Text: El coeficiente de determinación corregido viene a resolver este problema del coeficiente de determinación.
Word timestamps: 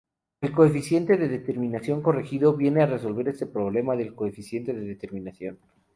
El 0.41 0.51
coeficiente 0.51 1.15
de 1.15 1.27
determinación 1.27 2.01
corregido 2.01 2.55
viene 2.57 2.81
a 2.81 2.87
resolver 2.87 3.27
este 3.27 3.45
problema 3.45 3.95
del 3.95 4.15
coeficiente 4.15 4.73
de 4.73 4.81
determinación. 4.81 5.59